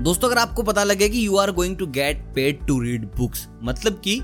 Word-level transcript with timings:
दोस्तों, 0.00 0.28
अगर 0.28 0.38
आपको 0.38 0.62
पता 0.62 0.82
लगे 0.84 1.08
कि 1.08 1.26
you 1.26 1.36
are 1.36 1.50
going 1.52 1.76
to 1.76 1.86
get 1.88 2.18
paid 2.34 2.66
to 2.66 2.78
read 2.80 3.04
books 3.16 3.46
मतलब 3.62 4.00
कि 4.04 4.18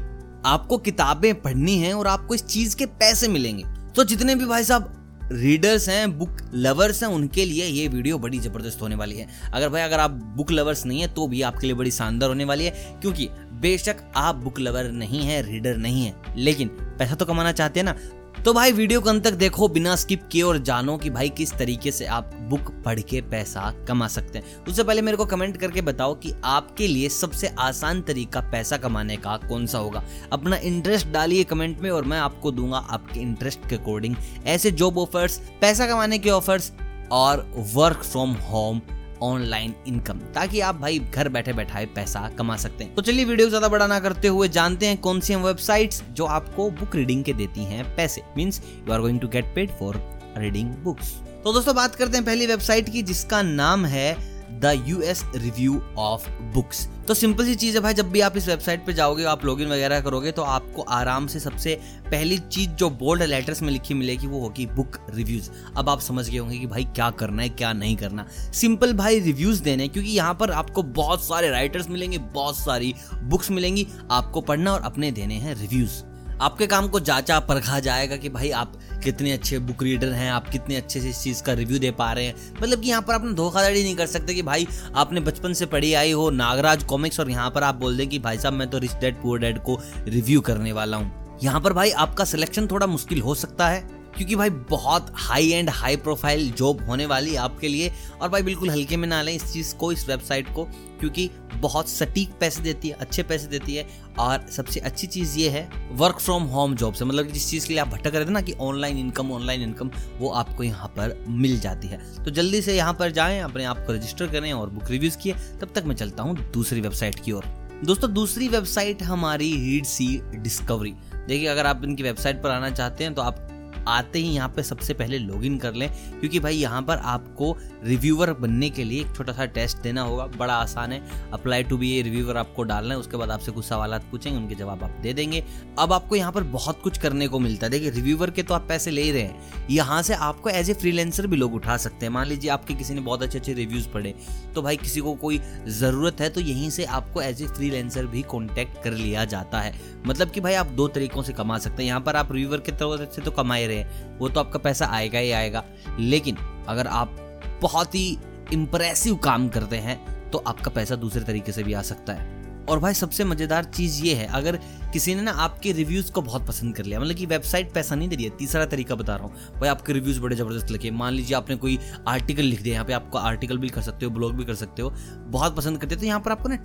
आपको 0.46 0.78
किताबें 0.78 1.34
पढ़नी 1.42 1.76
है 1.78 1.92
और 1.94 2.06
आपको 2.06 2.34
इस 2.34 2.44
चीज़ 2.46 2.76
के 2.76 2.86
पैसे 2.86 3.28
मिलेंगे। 3.28 3.64
तो 3.96 4.04
जितने 4.04 4.34
भी 4.34 4.46
भाई 4.46 4.64
साहब 4.64 5.28
रीडर्स 5.32 5.88
हैं 5.88 6.18
बुक 6.18 6.36
लवर्स 6.54 7.02
हैं, 7.02 7.10
उनके 7.10 7.44
लिए 7.44 7.66
ये 7.66 7.88
वीडियो 7.88 8.18
बड़ी 8.18 8.38
ज़बरदस्त 8.38 8.82
होने 8.82 8.94
वाली 8.94 9.16
है। 9.16 9.28
अगर 9.52 9.68
भाई, 9.68 9.82
अगर 9.82 10.00
आप 10.00 10.10
बुक 10.36 10.50
लवर्स 10.50 10.84
नहीं 10.86 11.00
है 11.00 11.12
तो 11.14 11.26
भी 11.26 11.42
आपके 11.42 11.66
लिए 11.66 11.76
बड़ी 11.76 11.90
शानदार 11.90 12.28
होने 12.28 12.44
वाली 12.44 12.64
है, 12.64 12.98
क्योंकि 13.02 13.28
बेशक 13.60 14.10
आप 14.16 14.34
बुक 14.36 14.60
लवर 14.60 14.90
नहीं 14.92 15.22
है 15.22 15.40
रीडर 15.42 15.76
नहीं 15.78 16.04
है, 16.04 16.14
लेकिन 16.36 16.68
पैसा 16.98 17.14
तो 17.14 17.24
कमाना 17.24 17.52
चाहते 17.52 17.80
हैं 17.80 17.84
ना 17.84 17.96
तो 18.42 18.52
भाई, 18.52 18.72
वीडियो 18.72 19.00
को 19.00 19.10
अंत 19.10 19.24
तक 19.24 19.32
देखो, 19.32 19.68
बिना 19.68 19.96
स्किप 19.96 20.28
किए 20.32 20.42
और 20.42 20.58
जानो 20.58 20.96
कि 20.98 21.10
भाई 21.10 21.28
किस 21.28 21.52
तरीके 21.52 21.90
से 21.90 22.06
आप 22.06 22.30
बुक 22.40 22.72
पढ़ 22.84 23.00
के 23.00 23.20
पैसा 23.20 23.74
कमा 23.88 24.08
सकते 24.08 24.38
हैं। 24.38 24.64
उससे 24.64 24.84
पहले 24.84 25.02
मेरे 25.02 25.16
को 25.16 25.24
कमेंट 25.24 25.56
करके 25.56 25.80
बताओ 25.80 26.14
कि 26.14 26.32
आपके 26.44 26.88
लिए 26.88 27.08
सबसे 27.08 27.48
आसान 27.58 28.02
तरीका 28.02 28.40
पैसा 28.40 28.76
कमाने 28.76 29.16
का 29.16 29.36
कौन 29.36 29.66
सा 29.66 29.78
होगा। 29.78 30.04
अपना 30.32 30.56
इंटरेस्ट 30.56 31.08
डालिए 31.08 31.44
कमेंट 31.44 31.80
में 31.80 31.90
और 31.90 32.04
मैं 32.04 32.18
आपको 32.18 32.50
दूँगा 32.50 32.78
आपके 32.78 33.20
इंटरेस्ट 33.20 33.60
के 33.68 33.76
अकॉर्डिंग 33.76 34.16
ऐसे 34.46 34.70
जॉब 34.70 34.98
ऑफर्स 34.98 35.40
पैसा 35.60 35.86
कमाने 35.86 36.18
के 36.18 36.30
ऑफर्स 36.30 36.72
और 37.12 37.52
work 37.74 37.96
from 37.96 38.32
home 38.32 38.80
online 39.24 39.74
income, 39.86 40.18
ताकि 40.34 40.60
आप 40.62 40.76
भाई 40.76 40.98
घर 41.00 41.28
बैठे 41.28 41.52
बैठाए 41.52 41.86
पैसा 41.94 42.28
कमा 42.38 42.56
सकते 42.56 42.84
हैं। 42.84 42.94
तो 42.94 43.02
चलिए 43.02 43.24
वीडियो 43.24 43.48
ज़्यादा 43.48 43.68
बड़ा 43.68 43.86
ना 43.86 43.98
करते 44.00 44.28
हुए 44.28 44.48
जानते 44.50 44.86
हैं 44.86 44.96
कौन 45.00 45.20
सी 45.20 45.34
वेबसाइट 45.36 45.94
जो 46.12 46.24
आपको 46.26 46.70
बुक 46.72 46.96
रीडिंग 46.96 47.24
के 47.24 47.32
देती 47.34 47.64
हैं 47.64 47.84
पैसे। 47.96 48.22
Means 48.36 48.60
you 48.60 48.92
are 48.92 49.00
going 49.00 49.20
to 49.20 49.28
get 49.28 49.54
paid 49.54 49.70
for 49.78 50.00
reading 50.38 50.74
books 50.84 51.12
तो 51.44 51.52
दोस्तों 51.52 51.74
बात 51.74 51.94
करते 51.94 52.16
हैं 52.16 52.24
पहली 52.26 52.46
वेबसाइट 52.46 52.88
की, 52.88 53.02
जिसका 53.02 53.42
नाम 53.42 53.84
है 53.86 54.16
the 54.64 54.70
US 54.86 55.22
review 55.34 55.80
of 55.98 56.28
books. 56.54 56.86
तो 57.08 57.14
सिंपल 57.14 57.44
सी 57.46 57.54
चीज़ 57.54 57.74
है 57.76 57.80
भाई, 57.82 57.94
जब 57.94 58.10
भी 58.10 58.20
आप 58.20 58.36
इस 58.36 58.46
वेबसाइट 58.48 58.84
पे 58.86 58.92
जाओगे, 58.92 59.24
आप 59.24 59.44
लॉगिन 59.44 59.68
वगैरह 59.68 60.00
करोगे 60.00 60.30
तो 60.32 60.42
आपको 60.42 60.82
आराम 60.82 61.26
से 61.26 61.40
सबसे 61.40 61.74
पहली 62.04 62.38
चीज़ 62.38 62.70
जो 62.70 62.88
बोल्ड 62.92 63.22
लेटर्स 63.22 63.60
में 63.62 63.70
लिखी 63.72 63.94
मिलेगी, 63.94 64.26
वो 64.26 64.40
होगी 64.40 64.66
बुक 64.66 64.96
रिव्यूज़ 65.14 65.50
अब 65.76 65.88
आप 65.88 66.00
समझ 66.00 66.28
गए 66.28 66.38
होंगे 66.38 66.58
कि 66.58 66.66
भाई 66.66 66.84
क्या 66.86 67.10
करना 67.12 67.42
है, 67.42 67.48
क्या 67.48 67.72
नहीं 67.72 67.96
करना। 67.96 68.26
सिंपल 68.52 68.92
भाई 68.92 69.20
रिव्यूज़ 69.20 69.62
देने, 69.62 69.88
क्योंकि 69.88 70.10
यहाँ 70.10 70.34
पर 70.34 70.50
आपको 70.52 70.82
बहुत 70.82 71.24
सारे 71.24 71.50
राइटर्स 71.50 71.88
मिलेंगे, 71.90 72.18
बहुत 72.18 72.58
सारी 72.58 72.94
बुक्स 73.22 73.50
मिलेंगी, 73.50 73.86
आपको 74.10 74.40
पढ़ना 74.40 74.72
और 74.72 74.82
अपने 74.82 75.10
देने 75.12 75.34
हैं 75.34 75.54
रिव्यूज़ 75.54 76.02
आपके 76.40 76.66
काम 76.66 76.88
को 76.88 77.00
जांचा 77.00 77.38
परखा 77.40 77.78
जाएगा 77.80 78.16
कि 78.16 78.28
भाई 78.28 78.50
आप 78.52 78.72
कितने 79.04 79.32
अच्छे 79.32 79.58
बुक 79.58 79.82
रीडर 79.82 80.08
हैं, 80.08 80.30
आप 80.30 80.48
कितने 80.48 80.76
अच्छे 80.76 81.00
से 81.00 81.08
इस 81.08 81.22
चीज़ 81.22 81.42
का 81.42 81.52
रिव्यू 81.52 81.78
दे 81.78 81.90
पा 81.90 82.12
रहे 82.12 82.26
हैं। 82.26 82.34
मतलब 82.62 82.80
कि 82.80 82.88
यहाँ 82.88 83.02
पर 83.02 83.14
आप 83.14 83.26
धोखाधड़ी 83.26 83.82
नहीं 83.82 83.94
कर 83.96 84.06
सकते 84.06 84.34
कि 84.34 84.42
भाई 84.42 84.66
आपने 84.94 85.20
बचपन 85.20 85.52
से 85.52 85.66
पढ़ी 85.66 85.92
आई 85.94 86.12
हो 86.12 86.28
नागराज 86.30 86.84
कॉमिक्स 86.84 87.20
और 87.20 87.30
यहाँ 87.30 87.50
पर 87.50 87.62
आप 87.62 87.74
बोल 87.74 87.96
दें 87.96 88.08
कि 88.08 88.18
भाई 88.18 88.38
साहब 88.38 88.54
मैं 88.54 88.68
तो 88.70 88.78
रिच 88.78 88.94
डेड 88.94 89.20
पुअर 89.22 89.40
डेड 89.40 89.58
को 89.58 89.78
रिव्यू 89.98 90.40
करने 90.40 90.72
वाला 90.72 90.96
हूँ। 90.96 91.38
यहाँ 91.42 91.60
पर 91.60 91.72
भाई 91.72 91.90
आपका 91.90 92.24
सिलेक्शन 92.24 92.66
थोड़ा 92.66 92.86
मुश्किल 92.86 93.20
हो 93.20 93.34
सकता 93.34 93.68
है। 93.68 93.82
क्योंकि 94.16 94.36
भाई 94.36 94.50
बहुत 94.70 95.12
high 95.16 95.50
and 95.50 95.70
high 95.70 95.96
profile 95.96 96.50
job 96.52 96.84
होने 96.86 97.06
वाली 97.06 97.30
है 97.30 97.36
आपके 97.36 97.68
लिए। 97.68 97.92
और 98.20 98.28
भाई 98.28 98.42
बिल्कुल 98.42 98.70
हल्के 98.70 98.96
में 98.96 99.08
ना 99.08 99.20
लें 99.22 99.32
इस 99.32 99.52
चीज़ 99.52 99.74
को, 99.74 99.92
इस 99.92 100.08
वेबसाइट 100.08 100.52
को, 100.54 100.64
क्योंकि 101.00 101.30
बहुत 101.54 101.88
सटीक 101.88 102.30
पैसे 102.40 102.62
देती 102.62 102.88
है, 102.88 102.94
अच्छे 102.94 103.22
पैसे 103.22 103.46
देती 103.46 103.74
है। 103.74 103.86
और 104.18 104.46
सबसे 104.50 104.80
अच्छी 104.80 105.06
चीज़ 105.06 105.38
ये 105.38 105.48
है 105.48 105.68
वर्क 105.92 106.18
फ्रॉम 106.18 106.42
होम 106.44 106.74
जॉब 106.74 106.94
से 106.94 107.04
मतलब 107.04 107.30
जिस 107.30 107.48
चीज़ 107.50 107.66
के 107.66 107.72
लिए 107.74 107.80
आप 107.82 107.88
भटक 107.88 108.14
रहे 108.14 108.26
थे 108.26 108.30
ना 108.30 108.40
कि 108.40 108.52
ऑनलाइन 108.60 108.98
इनकम 108.98 109.32
ऑनलाइन 109.32 109.62
इनकम 109.62 109.90
वो 110.18 110.28
आपको 110.32 110.62
यहाँ 110.62 110.88
पर 110.88 111.16
मिल 111.28 111.58
जाती 111.60 111.88
है। 111.88 111.98
तो 112.24 112.30
जल्दी 112.30 112.62
से 112.62 112.76
यहाँ 112.76 112.94
पर 112.94 113.10
जाएँ, 113.10 113.40
अपने 113.40 113.64
आप 113.64 113.84
को 113.86 113.92
रजिस्टर 113.92 114.26
करें 114.26 114.52
और 114.52 114.70
बुक 114.70 114.90
रिव्यूज़ 114.90 115.18
किए। 115.18 115.34
तब 115.60 115.72
तक 115.74 115.84
मैं 115.84 115.96
चलता 115.96 116.22
हूँ 116.22 116.36
दूसरी 116.52 116.80
वेबसाइट 116.80 117.24
की 117.24 117.32
ओर। 117.32 117.44
दोस्तों, 117.84 118.12
दूसरी 118.14 118.48
वेबसाइट 118.48 119.02
हमारी 119.02 119.52
रीड 119.54 119.84
सी 119.84 120.06
डिस्कवरी 120.34 120.94
देखिए, 121.18 121.46
अगर 121.48 121.66
आप 121.66 121.84
इनकी 121.84 122.02
वेबसाइट 122.02 122.42
पर 122.42 122.50
आना 122.50 122.70
चाहते 122.70 123.04
हैं 123.04 123.14
तो 123.14 123.22
आप 123.22 123.43
आते 123.88 124.18
ही 124.18 124.34
यहाँ 124.34 124.48
पे 124.48 124.62
सबसे 124.62 124.94
पहले 124.94 125.18
लॉगिन 125.18 125.58
कर 125.58 125.74
लें, 125.74 125.88
क्योंकि 126.20 126.40
भाई 126.40 126.56
यहाँ 126.56 126.82
पर 126.82 126.96
आपको 126.96 127.56
रिव्यूवर 127.84 128.32
बनने 128.34 128.70
के 128.70 128.84
लिए 128.84 129.00
एक 129.00 129.14
छोटा 129.16 129.32
सा 129.32 129.44
टेस्ट 129.46 129.78
देना 129.78 130.02
होगा। 130.02 130.26
बड़ा 130.28 130.54
आसान 130.54 130.92
है। 130.92 131.00
Apply 131.32 131.62
to 131.62 131.76
be 131.76 131.92
a 131.92 132.02
reviewer 132.02 132.36
आपको 132.36 132.62
डालना 132.64 132.94
है, 132.94 133.00
उसके 133.00 133.16
बाद 133.16 133.30
आपसे 133.30 133.52
कुछ 133.52 133.64
सवाल 133.64 133.98
पूछेंगे, 134.10 134.38
उनके 134.38 134.54
जवाब 134.54 134.82
आप 134.84 134.98
दे 135.02 135.12
देंगे। 135.12 135.44
अब 135.78 135.92
आपको 135.92 136.16
यहाँ 136.16 136.32
पर 136.32 136.42
बहुत 136.44 136.80
कुछ 136.82 136.98
करने 136.98 137.28
को 137.28 137.38
मिलता 137.38 137.66
है। 137.66 137.70
देखिए 137.70 137.90
रिव्यूवर 137.90 138.30
के 138.30 138.42
तो 138.42 138.54
आप 138.54 138.66
पैसे 138.68 138.90
ले 138.90 139.02
ही 139.02 139.10
रहे 139.12 139.22
हैं। 139.22 139.66
यहाँ 139.70 140.02
से 140.02 140.14
आपको 140.14 140.50
एज 140.50 140.70
ए 140.70 140.74
फ्रीलेंसर 140.74 141.26
भी 141.26 141.36
लोग 141.36 141.54
उठा 141.54 141.76
सकते 141.76 142.06
हैं। 142.06 142.12
मान 142.12 142.26
लीजिए 142.26 142.50
आपके 142.50 142.74
किसी 142.74 142.94
ने 142.94 143.00
बहुत 143.02 143.22
अच्छे 143.22 143.38
अच्छे 143.38 143.52
रिव्यूज़ 143.54 143.88
पढ़े 143.88 144.14
तो 144.54 144.62
भाई 144.62 144.76
किसी 144.76 145.00
को 145.00 145.14
कोई 145.16 145.40
ज़रूरत 145.70 146.20
है 146.20 146.28
तो 146.30 146.40
यहीं 146.40 146.70
से 146.70 146.84
आपको 146.86 147.20
एज 147.22 147.42
ए 147.42 147.46
फ्रीलेंसर 147.46 148.06
भी 148.06 148.22
कॉन्टेक्ट 148.24 148.82
कर 148.84 148.92
लिया 148.92 149.24
जाता 149.26 149.60
है। 149.60 149.74
मतलब 150.06 150.30
कि 150.30 150.40
भाई 150.40 150.54
आप 150.54 150.66
दो 150.68 150.86
तरीकों 150.88 151.22
से 151.22 151.32
कमा 151.32 151.58
सकते 151.58 151.82
हैं। 151.82 151.88
यहाँ 151.88 152.00
पर 152.00 152.16
आप 152.16 152.32
रिव्यूवर 152.32 152.60
के 152.60 152.72
तरफ़ 152.72 153.14
से 153.14 153.22
तो 153.22 153.30
कमाए 153.32 153.66
रहे 153.66 153.73
हैं, 153.76 154.18
वो 154.18 154.28
तो 154.28 154.40
आपका 154.40 154.58
पैसा 154.58 154.86
आएगा 154.86 155.18
ही 155.18 155.30
आएगा। 155.30 155.64
लेकिन 155.98 156.36
अगर 156.68 156.86
आप 156.86 157.16
बहुत 157.62 157.94
ही 157.94 158.18
इंप्रेसिव 158.52 159.16
काम 159.16 159.48
करते 159.48 159.76
हैं 159.76 160.30
तो 160.30 160.38
आपका 160.38 160.70
पैसा 160.70 160.96
दूसरे 160.96 161.22
तरीके 161.24 161.52
से 161.52 161.62
भी 161.62 161.72
आ 161.72 161.82
सकता 161.82 162.12
है। 162.12 162.32
और 162.64 162.78
भाई, 162.78 162.94
सबसे 162.94 163.24
मज़ेदार 163.24 163.64
चीज़ 163.64 164.02
ये 164.02 164.14
है, 164.14 164.26
अगर 164.26 164.56
किसी 164.92 165.14
ने 165.14 165.22
ना 165.22 165.30
आपके 165.32 165.72
रिव्यूज़ 165.72 166.10
को 166.12 166.22
बहुत 166.22 166.46
पसंद 166.46 166.74
कर 166.76 166.84
लिया 166.84 167.00
मतलब 167.00 167.16
कि 167.16 167.26
वेबसाइट 167.26 167.72
पैसा 167.72 167.94
नहीं 167.94 168.08
दे 168.08 168.16
रही 168.16 168.24
है, 168.24 168.30
तीसरा 168.30 168.64
तरीका 168.66 168.94
बता 168.94 169.16
रहा 169.16 169.26
हूँ। 169.26 169.60
भाई, 169.60 169.68
आपके 169.68 169.92
रिव्यूज़ 169.92 170.20
बड़े 170.20 170.36
ज़बरदस्त 170.36 170.70
लगे। 170.70 170.90
मान 170.90 171.12
लीजिए 171.12 171.36
आपने 171.36 171.56
कोई 171.56 171.78
आर्टिकल 172.08 172.42
लिख 172.42 172.62
दिया, 172.62 172.74
यहाँ 172.74 172.86
पे 172.86 172.92
आपको 172.92 173.18
आर्टिकल 173.18 173.58
भी 173.58 173.68
कर 173.68 173.82
सकते 173.82 174.06
हो 174.06 174.12
ब्लॉग 174.12 174.34
भी 174.34 174.44
कर 174.44 174.54
सकते 174.54 174.82
हो, 174.82 174.90
बहुत 175.26 175.56
पसंद 175.56 175.78
करते 175.78 175.94
हो 175.94 176.00
तो 176.00 176.06
यहाँ 176.06 176.20
पर 176.20 176.30
आपको 176.30 176.48
ना 176.48 176.56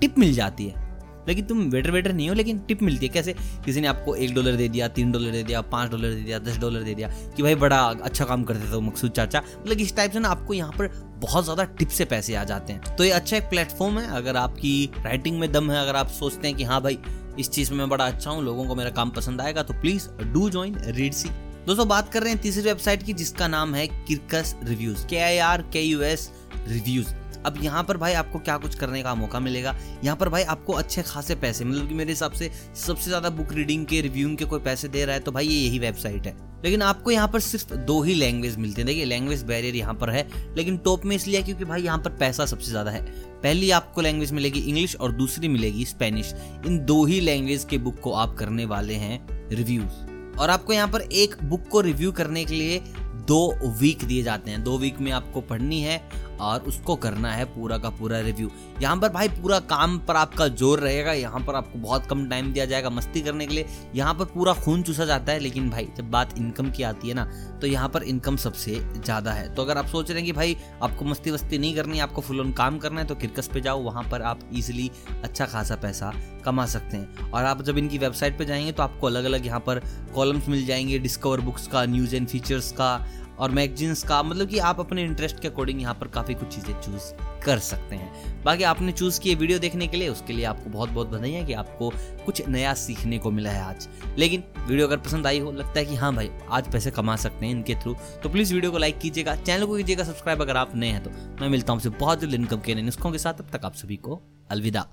टिप 0.00 0.18
मिल 0.18 0.34
जाती 0.34 0.66
है। 0.66 0.91
लेकिन 1.28 1.44
तुम 1.44 1.60
वेटर 1.70 1.90
वेटर 1.90 2.12
नहीं 2.12 2.28
हो, 2.28 2.34
लेकिन 2.34 2.58
टिप 2.58 2.82
मिलती 2.82 3.06
है। 3.06 3.12
कैसे? 3.12 3.34
किसी 3.64 3.80
ने 3.80 3.86
आपको 3.86 4.14
एक 4.16 4.34
डॉलर 4.34 4.56
दे 4.56 4.68
दिया, 4.68 4.88
तीन 4.88 5.12
डॉलर 5.12 5.32
दे 5.32 5.42
दिया, 5.42 5.60
पाँच 5.62 5.90
डॉलर 5.90 6.10
दे 6.10 6.20
दिया, 6.20 6.38
दस 6.40 6.58
डॉलर 6.58 6.82
दे 6.82 6.94
दिया 6.94 7.08
कि 7.36 7.42
भाई 7.42 7.54
बड़ा 7.56 7.80
अच्छा 8.02 8.24
काम 8.24 8.44
करते 8.44 8.72
थे 8.72 8.80
मकसूद 8.80 9.10
चाचा। 9.10 9.42
मतलब 9.60 9.80
इस 9.80 9.96
टाइप 9.96 10.12
से 10.12 10.20
ना 10.20 10.28
आपको 10.28 10.54
यहाँ 10.54 10.72
पर 10.72 10.88
बहुत 11.20 11.44
ज़्यादा 11.44 11.64
टिप 11.78 11.88
से 11.88 12.04
पैसे 12.04 12.34
आ 12.34 12.44
जाते 12.44 12.72
हैं। 12.72 12.96
तो 12.96 13.04
ये 13.04 13.10
अच्छा 13.10 13.36
एक 13.36 13.44
प्लेटफॉर्म 13.44 13.98
है। 13.98 14.06
अगर 14.16 14.36
आपकी 14.36 14.90
राइटिंग 14.98 15.38
में 15.40 15.50
दम 15.52 15.70
है, 15.70 15.80
अगर 15.80 15.96
आप 15.96 16.08
सोचते 16.10 16.48
हैं 16.48 16.56
कि 16.56 16.64
हाँ 16.64 16.80
भाई, 16.82 16.98
इस 17.38 17.50
चीज़ 17.50 17.70
में 17.70 17.78
मैं 17.78 17.88
बड़ा 17.88 18.06
अच्छा 18.06 18.30
हूँ, 18.30 18.42
लोगों 18.44 18.66
को 18.66 18.74
मेरा 18.74 18.90
काम 18.90 19.10
पसंद 19.10 19.40
आएगा 19.40 19.62
तो 19.62 19.74
please 19.74 20.08
do 20.24 20.48
join 20.50 20.76
read 20.86 21.12
C 21.12 21.28
दोस्तों, 21.66 21.86
बात 21.88 22.12
कर 22.12 22.22
रहे 22.22 22.32
हैं 22.32 22.40
तीसरी 22.42 22.62
वेबसाइट 22.62 23.02
की, 23.02 23.12
जिसका 23.12 23.48
नाम 23.48 23.74
है 23.74 23.86
किरकस 23.86 24.54
रिव्यूज़ 24.64 25.06
के 25.06 25.18
I 25.18 25.38
R 25.40 25.62
K 25.72 25.80
U 25.80 26.00
S 26.02 26.30
reviews 26.68 27.14
अब 27.44 27.58
यहाँ 27.62 27.82
पर 27.84 27.96
भाई 27.96 28.12
आपको 28.14 28.38
क्या 28.38 28.56
कुछ 28.58 28.74
करने 28.74 29.02
का 29.02 29.14
मौका 29.14 29.40
मिलेगा? 29.40 29.74
यहाँ 30.04 30.16
पर 30.16 30.28
भाई 30.28 30.42
आपको 30.44 30.72
अच्छे 30.74 31.02
खासे 31.02 31.34
पैसे 31.34 31.64
मतलब 31.64 31.88
कि 31.88 31.94
मेरे 31.94 32.10
हिसाब 32.10 32.32
से 32.32 32.50
सबसे 32.76 33.10
ज़्यादा 33.10 33.30
बुक 33.30 33.52
रीडिंग 33.52 33.86
के 33.86 34.00
रिव्यूइंग 34.00 34.36
के 34.38 34.44
कोई 34.44 34.60
पैसे 34.60 34.88
दे 34.88 35.04
रहा 35.04 35.14
है 35.14 35.20
तो 35.20 35.32
भाई 35.32 35.46
ये 35.46 35.58
यही 35.58 35.78
वेबसाइट 35.78 36.26
है। 36.26 36.36
लेकिन 36.64 36.82
आपको 36.82 37.10
यहाँ 37.10 37.28
पर 37.28 37.40
सिर्फ़ 37.40 37.74
दो 37.76 38.00
ही 38.02 38.14
लैंग्वेज 38.14 38.56
मिलती 38.58 38.80
है। 38.80 38.86
देखिए 38.86 39.04
लैंग्वेज 39.04 39.42
बैरियर 39.44 39.76
यहाँ 39.76 39.94
पर 39.94 40.10
है, 40.10 40.26
लेकिन 40.56 40.76
टॉप 40.78 41.04
में 41.04 41.14
इसलिए 41.16 41.42
क्योंकि 41.42 41.64
भाई 41.64 41.82
यहाँ 41.82 41.98
पर 41.98 42.10
पैसा 42.18 42.46
सबसे 42.46 42.70
ज़्यादा 42.70 42.90
है। 42.90 43.00
पहली 43.42 43.70
आपको 43.72 44.00
लैंग्वेज 44.00 44.32
मिलेगी 44.32 44.60
इंग्लिश 44.60 44.96
और 44.96 45.12
दूसरी 45.12 45.48
मिलेगी 45.48 45.84
स्पेनिश 45.84 46.34
इन 46.66 46.78
दो 46.86 47.04
ही 47.04 47.20
लैंग्वेज 47.20 47.64
के 47.70 47.78
बुक 47.78 48.00
को 48.00 48.12
आप 48.14 48.34
करने 48.38 48.64
वाले 48.66 48.94
हैं 48.96 49.48
रिव्यूज़ 49.50 50.38
और 50.40 50.50
आपको 50.50 50.72
यहाँ 50.72 50.88
पर 50.88 51.00
एक 51.02 51.34
बुक 51.42 51.66
को 51.68 51.80
रिव्यू 51.80 52.12
करने 52.12 52.44
के 52.44 52.54
लिए 52.54 52.82
दो 53.26 53.54
वीक 53.80 54.04
दिए 54.04 54.22
जाते 54.22 54.50
हैं। 54.50 54.62
दो 54.64 54.76
वीक 54.78 54.98
में 55.00 55.10
आपको 55.12 55.40
पढ़नी 55.40 55.80
है 55.80 56.00
और 56.42 56.60
उसको 56.62 56.96
करना 56.96 57.32
है 57.32 57.44
पूरा 57.46 57.78
का 57.78 57.90
पूरा 57.92 58.18
रिव्यू 58.20 58.50
यहाँ 58.82 58.96
पर 58.96 59.08
भाई 59.10 59.28
पूरा 59.30 59.58
काम 59.66 59.98
पर 60.00 60.16
आपका 60.16 60.46
ज़ोर 60.50 60.80
रहेगा, 60.80 61.12
यहाँ 61.12 61.40
पर 61.40 61.54
आपको 61.54 61.78
बहुत 61.78 62.06
कम 62.06 62.26
टाइम 62.28 62.52
दिया 62.52 62.64
जाएगा 62.64 62.90
मस्ती 62.90 63.20
करने 63.20 63.46
के 63.46 63.54
लिए। 63.54 63.66
यहाँ 63.94 64.14
पर 64.14 64.24
पूरा 64.24 64.52
खून 64.54 64.82
चूसा 64.82 65.04
जाता 65.04 65.32
है, 65.32 65.38
लेकिन 65.40 65.70
भाई 65.70 65.88
जब 65.96 66.10
बात 66.10 66.36
इनकम 66.38 66.70
की 66.70 66.82
आती 66.82 67.08
है 67.08 67.14
ना 67.14 67.24
तो 67.60 67.66
यहाँ 67.66 67.88
पर 67.88 68.02
इनकम 68.04 68.36
सबसे 68.38 68.74
ज़्यादा 68.94 69.32
है। 69.32 69.54
तो 69.54 69.62
अगर 69.62 69.78
आप 69.78 69.86
सोच 69.86 70.10
रहे 70.10 70.18
हैं 70.18 70.26
कि 70.26 70.32
भाई 70.32 70.56
आपको 70.82 71.04
मस्ती 71.04 71.30
वस्ती 71.30 71.58
नहीं 71.58 71.74
करनी, 71.76 71.98
आपको 72.00 72.20
फुल 72.22 72.40
ऑन 72.40 72.52
काम 72.54 72.78
करना 72.78 73.00
है 73.00 73.06
तो 73.06 73.14
किरकस 73.16 73.48
पे 73.48 73.60
जाओ, 73.60 73.82
वहाँ 73.82 74.02
पर 74.10 74.22
आप 74.22 74.40
इजिली 74.52 74.90
अच्छा 75.22 75.46
खासा 75.46 75.76
पैसा 75.76 76.12
कमा 76.44 76.66
सकते 76.66 76.96
हैं। 76.96 77.30
और 77.30 77.44
आप 77.44 77.62
जब 77.62 77.78
इनकी 77.78 77.98
वेबसाइट 77.98 78.38
पर 78.38 78.44
जाएँगे 78.44 78.72
तो 78.72 78.82
आपको 78.82 79.06
अलग 79.06 79.24
अलग 79.24 79.46
यहाँ 79.46 79.60
पर 79.60 79.82
कॉलम्स 80.14 80.48
मिल 80.48 80.66
जाएँगे 80.66 80.98
डिस्कवर 80.98 81.40
बुक्स 81.40 81.66
का 81.66 81.84
न्यूज़ 81.86 82.16
एंड 82.16 82.28
फीचर्स 82.28 82.70
का 82.72 82.94
और 83.38 83.50
मैगजीन्स 83.50 84.02
का 84.04 84.22
मतलब 84.22 84.48
कि 84.48 84.58
आप 84.60 84.80
अपने 84.80 85.02
इंटरेस्ट 85.02 85.40
के 85.40 85.48
अकॉर्डिंग 85.48 85.80
यहाँ 85.82 85.94
पर 85.94 86.08
काफ़ी 86.08 86.34
कुछ 86.34 86.54
चीज़ें 86.54 86.80
चूज़ 86.80 87.12
कर 87.44 87.58
सकते 87.60 87.96
हैं। 87.96 88.42
बाकी 88.44 88.64
आपने 88.64 88.92
चूज़ 88.92 89.20
किए 89.20 89.34
वीडियो 89.34 89.58
देखने 89.58 89.86
के 89.86 89.96
लिए, 89.96 90.08
उसके 90.08 90.32
लिए 90.32 90.44
आपको 90.44 90.70
बहुत 90.70 90.90
बहुत 90.90 91.08
बधाई 91.08 91.32
है 91.32 91.44
कि 91.44 91.52
आपको 91.54 91.90
कुछ 92.26 92.46
नया 92.48 92.74
सीखने 92.74 93.18
को 93.18 93.30
मिला 93.30 93.50
है 93.50 93.62
आज। 93.64 93.88
लेकिन 94.18 94.44
वीडियो 94.58 94.86
अगर 94.86 94.96
पसंद 94.98 95.26
आई 95.26 95.38
हो, 95.38 95.52
लगता 95.52 95.78
है 95.78 95.84
कि 95.84 95.96
हाँ 95.96 96.14
भाई, 96.14 96.30
आज 96.50 96.72
पैसे 96.72 96.90
कमा 96.90 97.16
सकते 97.18 97.46
हैं 97.46 97.52
इनके 97.52 97.74
थ्रू 97.74 97.96
तो 98.22 98.28
प्लीज़ 98.28 98.54
वीडियो 98.54 98.72
को 98.72 98.78
लाइक 98.78 98.98
कीजिएगा 98.98 99.36
चैनल 99.36 99.66
को 99.66 99.76
कीजिएगा 99.76 100.04
सब्सक्राइब 100.04 100.42
अगर 100.42 100.56
आप 100.56 100.76
नए 100.76 100.88
हैं 100.88 101.02
तो। 101.04 101.10
मैं 101.40 101.48
मिलता 101.48 101.72
हूँ 101.72 101.80
बहुत 101.90 102.20
जल्द 102.20 102.34
इनकम 102.34 102.60
के 102.60 102.74
नए 102.74 102.82
नुस्खों 102.82 103.12
के 103.12 103.18
साथ, 103.18 103.34
तब 103.34 103.48
तक 103.52 103.64
आप 103.64 103.74
सभी 103.74 103.96
को 103.98 104.20
अलविदा। 104.50 104.86